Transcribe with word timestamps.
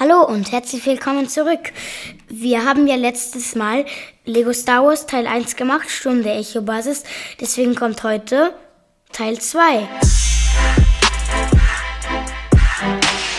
Hallo 0.00 0.22
und 0.22 0.52
herzlich 0.52 0.86
willkommen 0.86 1.28
zurück. 1.28 1.72
Wir 2.28 2.64
haben 2.64 2.86
ja 2.86 2.94
letztes 2.94 3.56
Mal 3.56 3.84
Lego 4.24 4.52
Star 4.52 4.84
Wars 4.84 5.06
Teil 5.06 5.26
1 5.26 5.56
gemacht, 5.56 5.90
Sturm 5.90 6.22
der 6.22 6.36
Echo-Basis. 6.36 7.02
Deswegen 7.40 7.74
kommt 7.74 8.04
heute 8.04 8.54
Teil 9.10 9.40
2. 9.40 9.88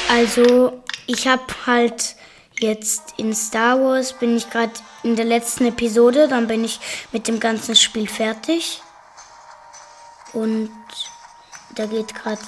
Also, 0.09 0.83
ich 1.07 1.29
habe 1.29 1.43
halt 1.65 2.17
jetzt 2.59 3.13
in 3.15 3.33
Star 3.33 3.79
Wars, 3.79 4.11
bin 4.11 4.35
ich 4.35 4.49
gerade 4.49 4.73
in 5.03 5.15
der 5.15 5.23
letzten 5.23 5.65
Episode, 5.65 6.27
dann 6.27 6.47
bin 6.47 6.65
ich 6.65 6.81
mit 7.13 7.29
dem 7.29 7.39
ganzen 7.39 7.77
Spiel 7.77 8.09
fertig. 8.09 8.81
Und 10.33 10.71
da 11.75 11.85
geht 11.85 12.13
gerade 12.15 12.41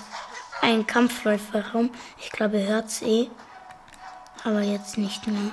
ein 0.61 0.85
Kampfläufer 0.85 1.71
rum. 1.71 1.91
Ich 2.19 2.29
glaube, 2.29 2.59
ihr 2.59 2.67
hört's 2.67 3.01
eh. 3.03 3.29
Aber 4.43 4.61
jetzt 4.61 4.97
nicht 4.97 5.27
mehr. 5.27 5.51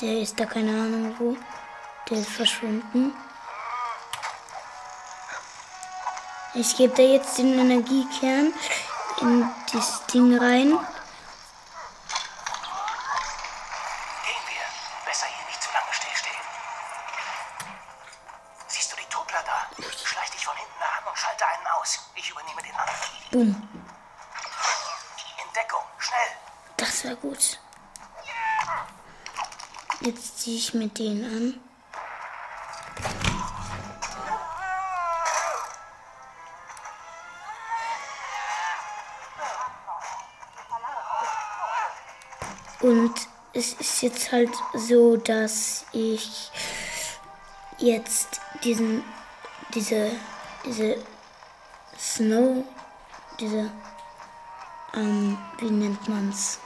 Der 0.00 0.18
ist 0.18 0.38
da 0.38 0.44
keine 0.44 0.70
Ahnung 0.70 1.14
wo. 1.18 1.36
Der 2.10 2.18
ist 2.18 2.30
verschwunden. 2.30 3.14
Ich 6.54 6.76
gebe 6.76 6.94
da 6.94 7.02
jetzt 7.02 7.38
den 7.38 7.58
Energiekern 7.58 8.52
in 9.20 9.46
das 9.72 10.06
Ding 10.06 10.36
rein. 10.36 10.78
Jetzt 30.04 30.40
ziehe 30.40 30.56
ich 30.56 30.74
mir 30.74 30.88
den 30.88 31.24
an. 31.24 31.60
Und 42.80 43.14
es 43.52 43.74
ist 43.74 44.02
jetzt 44.02 44.32
halt 44.32 44.50
so, 44.74 45.16
dass 45.16 45.84
ich 45.92 46.50
jetzt 47.78 48.40
diesen, 48.64 49.04
diese, 49.72 50.10
diese 50.64 50.96
Snow, 51.96 52.64
diese, 53.38 53.70
ähm, 54.94 55.38
wie 55.58 55.70
nennt 55.70 56.08
man's? 56.08 56.58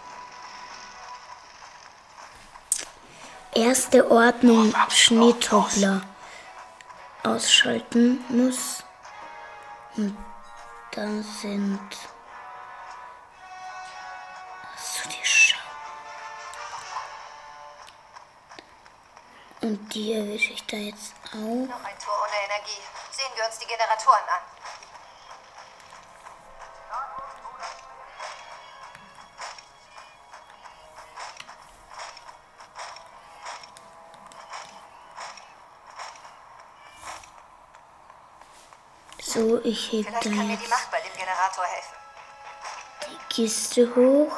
Erste 3.57 4.11
Ordnung 4.11 4.75
Schneetoppler 4.91 6.03
ausschalten 7.23 8.23
muss. 8.29 8.85
Und 9.97 10.15
da 10.91 11.07
sind 11.41 11.81
so 14.77 15.09
die 15.09 15.25
Schau. 15.25 15.57
Und 19.63 19.95
die 19.95 20.13
erwische 20.13 20.53
ich 20.53 20.67
da 20.67 20.77
jetzt 20.77 21.15
auch. 21.33 21.33
Noch 21.33 21.83
ein 21.83 21.99
Tor 21.99 22.15
ohne 22.25 22.37
Energie. 22.45 22.83
Sehen 23.11 23.33
wir 23.37 23.47
uns 23.47 23.59
die 23.59 23.67
Generatoren 23.67 24.29
an. 24.29 24.56
So, 39.37 39.61
ich 39.65 39.93
heb 39.93 40.07
Vielleicht 40.07 40.25
da 40.25 40.31
kann 40.31 40.39
mir 40.49 40.57
die 40.57 40.63
jetzt 40.63 40.71
Macht 40.71 40.91
bei 40.91 40.99
dem 40.99 41.13
Generator 41.13 41.65
helfen. 41.67 41.95
die 43.11 43.35
Kiste 43.35 43.95
hoch. 43.95 44.35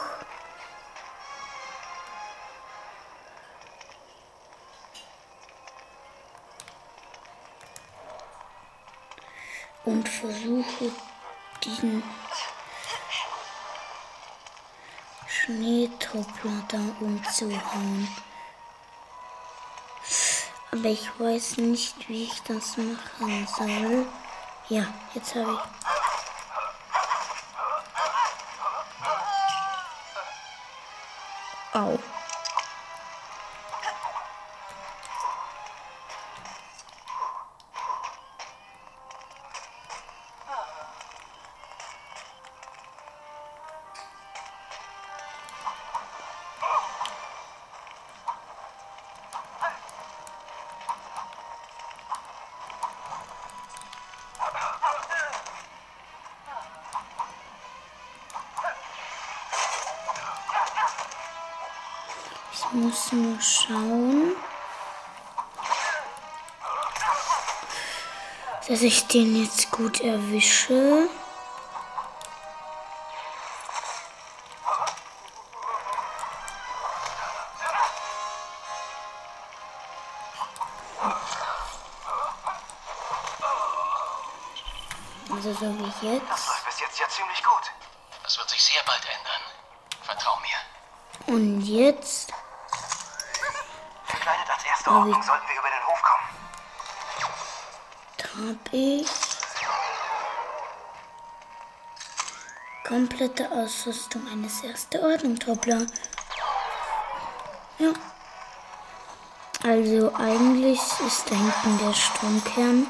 Und 9.85 10.09
versuche 10.09 10.91
diesen 11.63 12.03
Schneetoppler 15.29 16.65
da 16.67 16.79
umzuhauen. 16.99 18.09
Aber 20.73 20.89
ich 20.89 21.09
weiß 21.21 21.59
nicht, 21.59 22.09
wie 22.09 22.25
ich 22.25 22.43
das 22.43 22.77
machen 22.77 23.47
soll. 23.57 24.07
Ja, 24.71 24.85
jetzt 25.15 25.35
habe 25.35 25.53
ich. 25.53 25.59
Au. 31.75 31.99
Ich 62.71 62.75
muss 62.75 63.13
nur 63.13 63.41
schauen, 63.41 64.37
dass 68.69 68.83
ich 68.83 69.07
den 69.07 69.43
jetzt 69.43 69.71
gut 69.71 70.01
erwische. 70.03 71.09
Also 85.31 85.53
so 85.55 85.79
wie 85.79 85.83
Das 85.85 86.03
jetzt. 86.03 86.29
läuft 86.29 86.65
bis 86.67 86.81
jetzt 86.81 86.99
ja 86.99 87.09
ziemlich 87.09 87.43
gut. 87.43 87.73
Das 88.23 88.37
wird 88.37 88.51
sich 88.51 88.63
sehr 88.63 88.83
bald 88.85 89.03
ändern. 89.07 89.43
Vertrau 90.03 90.37
mir. 90.41 91.35
Und 91.35 91.63
jetzt. 91.63 92.33
Ordnung 94.89 95.23
sollten 95.23 95.49
wir 95.49 95.59
über 95.59 95.71
den 95.71 95.87
Hof 95.87 96.03
kommen. 96.03 96.29
habe 98.39 98.77
ich 98.77 99.09
komplette 102.87 103.51
Ausrüstung 103.51 104.27
eines 104.33 104.63
erste 104.63 105.03
Ordnung 105.03 105.39
Toppler. 105.39 105.87
Ja. 107.79 107.93
Also 109.63 110.15
eigentlich 110.15 110.81
ist 111.07 111.31
da 111.31 111.35
hinten 111.35 111.79
der 111.79 111.93
Stromkern. 111.93 112.87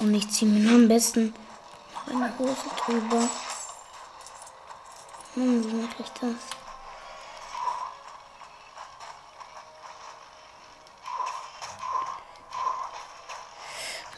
Und 0.00 0.14
ich 0.14 0.30
ziehe 0.30 0.50
mir 0.50 0.70
am 0.70 0.88
besten 0.88 1.34
noch 1.94 2.14
eine 2.14 2.38
Hose 2.38 2.54
drüber. 2.84 3.28
Hm, 5.34 5.64
wie 5.64 5.74
mache 5.74 6.02
ich 6.02 6.08
das? 6.08 6.34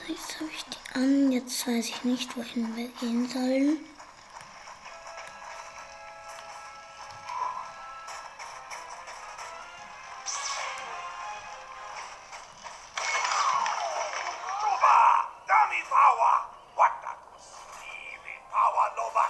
Jetzt 0.07 0.41
habe 0.41 0.51
ich 0.55 0.65
die 0.65 0.99
an, 0.99 1.33
jetzt 1.33 1.67
weiß 1.67 1.89
ich 1.89 2.05
nicht, 2.05 2.37
wohin 2.37 2.77
wir 2.77 2.89
gehen 3.01 3.29
sollen. 3.29 3.92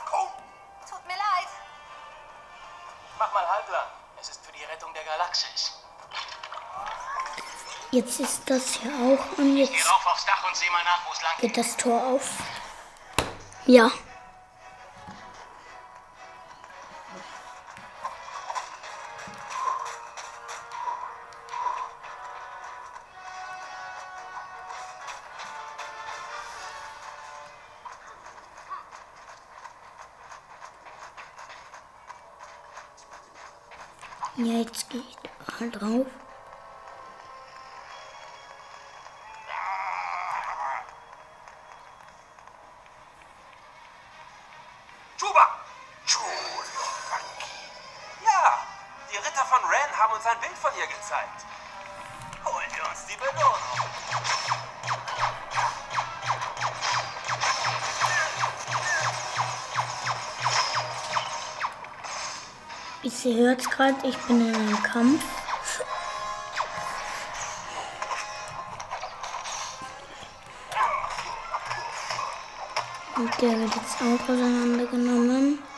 Novakun! 0.02 0.28
Tut 0.88 1.06
mir 1.06 1.16
leid. 1.16 1.48
Mach 3.18 3.32
mal 3.32 3.46
halblang. 3.46 3.86
Es 4.20 4.30
ist 4.30 4.44
für 4.44 4.52
die 4.52 4.64
Rettung 4.64 4.92
der 4.94 5.04
Galaxis. 5.04 5.72
Jetzt 7.90 8.20
ist 8.20 8.48
das 8.48 8.74
hier 8.74 8.90
auch 8.90 9.36
geh 9.36 9.64
Jetzt 9.64 9.90
rauf 9.90 10.06
aufs 10.06 10.24
Dach 10.24 10.44
und 10.48 10.56
seh 10.56 10.70
mal 10.70 10.82
nach, 10.84 11.06
wo 11.06 11.12
es 11.12 11.22
lang 11.22 11.32
geht. 11.38 11.54
geht 11.54 11.64
das 11.64 11.76
Tor 11.76 12.02
auf. 12.02 12.30
Ja. 13.66 13.90
Ja, 34.44 34.58
jetzt 34.58 34.90
gehe 34.90 35.00
ich 35.00 35.16
da 35.22 35.78
drauf. 35.78 36.06
Chulanki. 46.04 46.42
Ja, 48.24 48.58
die 49.12 49.16
Ritter 49.16 49.44
von 49.44 49.60
Ren 49.70 49.96
haben 49.96 50.12
uns 50.12 50.26
ein 50.26 50.40
Bild 50.40 50.58
von 50.58 50.72
ihr 50.76 50.88
gezeigt. 50.88 51.46
Wir 52.44 52.90
uns 52.90 53.06
die 53.06 53.16
Belohnung. 53.16 53.81
Ich 63.04 63.24
hört 63.24 63.68
gerade, 63.68 63.96
ich 64.06 64.16
bin 64.16 64.48
in 64.48 64.54
einem 64.54 64.82
Kampf. 64.84 65.24
Und 73.16 73.40
der 73.40 73.58
wird 73.58 73.74
jetzt 73.74 73.96
auch 74.00 74.28
auseinandergenommen. 74.28 75.71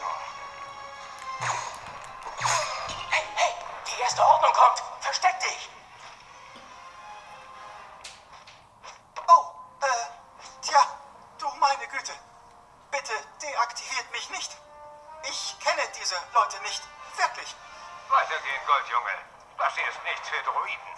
Weitergehen, 18.55 18.67
Goldjunge. 18.67 19.15
Das 19.59 19.75
hier 19.75 19.89
ist 19.89 20.03
nichts 20.05 20.29
für 20.29 20.43
Druiden. 20.45 20.95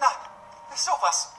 Nein, 0.00 0.76
sowas. 0.76 1.32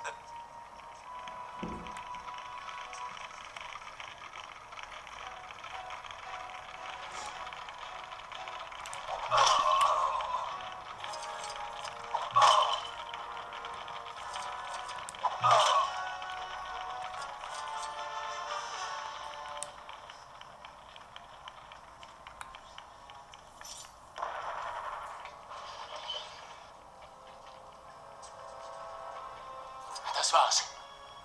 Das 30.32 30.40
war's. 30.40 30.64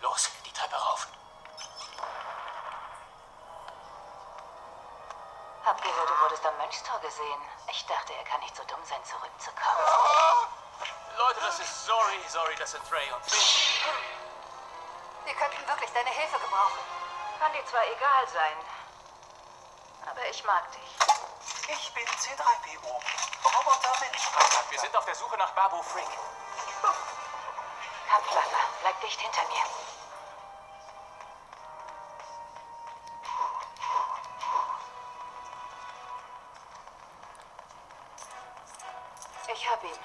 Los, 0.00 0.31
die 0.44 0.53
Treppe 0.53 0.75
rauf. 0.75 1.06
Hab 5.64 5.81
gehört, 5.81 6.11
du 6.11 6.19
wurdest 6.23 6.44
am 6.44 6.56
Mönchstor 6.56 6.99
gesehen. 6.99 7.41
Ich 7.70 7.87
dachte, 7.87 8.14
er 8.14 8.25
kann 8.25 8.41
nicht 8.41 8.56
so 8.56 8.64
dumm 8.64 8.85
sein, 8.85 8.99
zurückzukommen. 9.05 9.79
Leute, 11.19 11.41
das 11.41 11.61
ist 11.61 11.87
sorry, 11.87 12.19
sorry, 12.26 12.56
das 12.56 12.73
sind 12.73 12.82
Trey 12.88 13.08
und 13.12 13.25
Finn. 13.26 13.85
Wir 15.25 15.35
könnten 15.35 15.69
wirklich 15.69 15.93
deine 15.93 16.11
Hilfe 16.11 16.41
gebrauchen. 16.41 16.82
Kann 17.38 17.53
dir 17.53 17.64
zwar 17.67 17.87
egal 17.87 18.26
sein, 18.35 18.58
aber 20.11 20.26
ich 20.29 20.43
mag 20.43 20.73
dich. 20.73 21.69
ich 21.69 21.94
bin 21.94 22.06
C3PO. 22.06 22.91
Roboter 22.91 24.00
Menschkontakt. 24.00 24.70
Wir 24.70 24.81
sind 24.81 24.97
auf 24.97 25.05
der 25.05 25.14
Suche 25.14 25.37
nach 25.37 25.53
Babu 25.53 25.81
Frick. 25.82 26.11
Kampfwasser, 28.08 28.62
bleib 28.82 29.00
dicht 29.00 29.20
hinter 29.20 29.43
mir. 29.49 29.64
Ich 39.53 39.70
hab 39.70 39.82
ihn. 39.85 39.99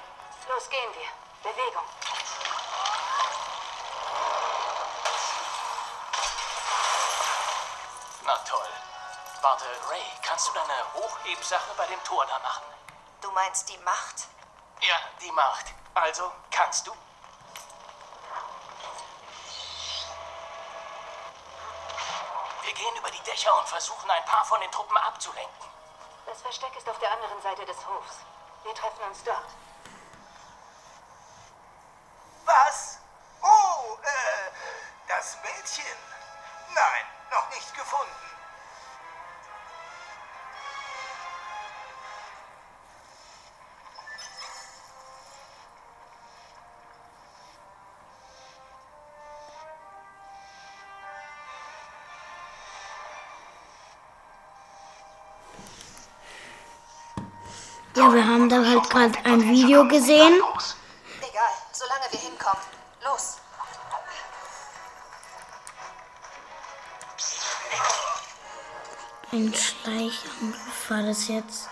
Los, 0.48 0.68
gehen 0.68 0.94
wir. 0.94 1.50
Bewegung. 1.50 1.84
Na 8.24 8.36
toll. 8.38 8.68
Warte, 9.40 9.64
Ray, 9.88 10.04
kannst 10.22 10.48
du 10.48 10.52
deine 10.52 10.94
Hochhebsache 10.94 11.74
bei 11.76 11.86
dem 11.86 12.02
Tor 12.04 12.24
da 12.26 12.38
machen? 12.38 12.64
Du 13.20 13.30
meinst 13.32 13.68
die 13.68 13.78
Macht? 13.78 14.28
Ja, 14.80 14.96
die 15.20 15.32
Macht. 15.32 15.66
Also, 15.94 16.32
kannst 16.50 16.86
du? 16.86 16.92
Wir 22.72 22.84
gehen 22.86 22.96
über 22.96 23.10
die 23.10 23.22
Dächer 23.30 23.50
und 23.58 23.68
versuchen, 23.68 24.10
ein 24.10 24.24
paar 24.24 24.46
von 24.46 24.58
den 24.62 24.70
Truppen 24.70 24.96
abzulenken. 24.96 25.66
Das 26.24 26.40
Versteck 26.40 26.74
ist 26.74 26.88
auf 26.88 26.98
der 27.00 27.12
anderen 27.12 27.42
Seite 27.42 27.66
des 27.66 27.76
Hofs. 27.86 28.24
Wir 28.64 28.72
treffen 28.72 29.02
uns 29.10 29.22
dort. 29.24 29.44
Ja, 57.94 58.10
wir 58.14 58.26
haben 58.26 58.48
da 58.48 58.64
halt 58.64 58.88
gerade 58.88 59.18
ein 59.24 59.42
Video 59.42 59.86
gesehen. 59.86 60.40
Egal, 61.20 61.52
solange 61.72 62.04
wir 62.10 62.20
hinkommen. 62.20 62.62
Los. 63.04 63.36
Ein 69.30 69.52
Schleichangriff 69.54 70.90
war 70.90 71.02
das 71.02 71.28
jetzt. 71.28 71.68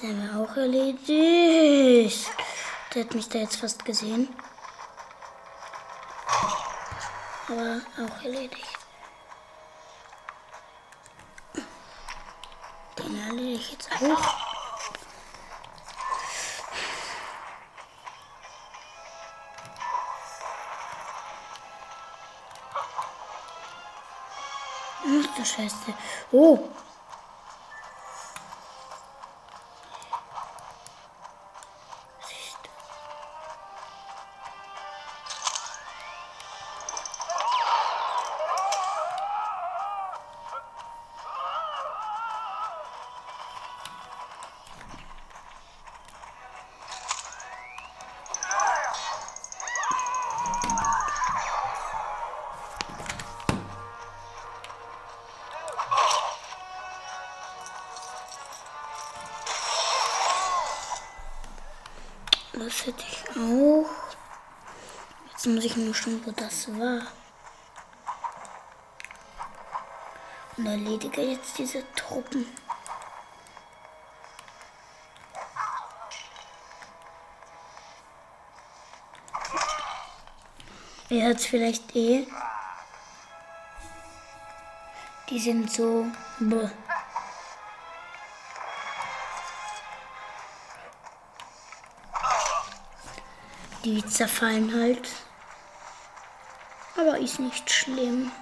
Der 0.00 0.10
war 0.10 0.44
auch 0.44 0.56
erledigt. 0.56 2.30
Der 2.94 3.04
hat 3.04 3.14
mich 3.14 3.28
da 3.28 3.38
jetzt 3.38 3.56
fast 3.56 3.84
gesehen. 3.84 4.28
Aber 7.46 7.80
auch 7.98 8.24
erledigt. 8.24 8.78
Den 12.98 13.20
erledige 13.20 13.52
ich 13.52 13.72
jetzt 13.72 13.90
auch. 13.92 14.44
Ach 25.06 25.36
du 25.36 25.44
Scheiße. 25.44 25.94
Oh. 26.32 26.70
Das 62.64 62.86
hätte 62.86 63.04
ich 63.06 63.28
auch. 63.36 63.84
Jetzt 65.30 65.46
muss 65.46 65.64
ich 65.64 65.76
nur 65.76 65.94
schauen, 65.94 66.22
wo 66.24 66.30
das 66.30 66.66
war. 66.78 67.02
Und 70.56 70.66
erledige 70.66 71.20
jetzt 71.20 71.58
diese 71.58 71.84
Truppen. 71.94 72.46
Ihr 81.10 81.26
hört 81.26 81.38
es 81.38 81.46
vielleicht 81.46 81.94
eh. 81.94 82.26
Die 85.28 85.38
sind 85.38 85.70
so. 85.70 86.06
Bäh. 86.38 86.70
Die 93.84 94.04
zerfallen 94.06 94.74
halt. 94.74 95.08
Aber 96.96 97.18
ist 97.18 97.38
nicht 97.38 97.70
schlimm. 97.70 98.32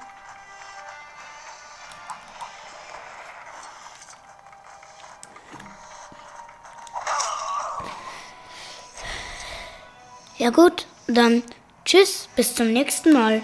Ja 10.39 10.51
gut, 10.51 10.87
dann 11.07 11.43
tschüss, 11.85 12.29
bis 12.37 12.55
zum 12.55 12.73
nächsten 12.73 13.13
Mal. 13.13 13.43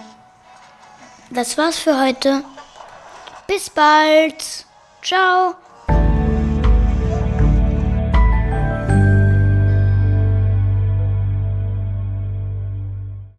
Das 1.30 1.58
war's 1.58 1.78
für 1.78 2.00
heute. 2.00 2.44
Bis 3.46 3.70
bald. 3.70 4.66
Ciao. 5.02 5.54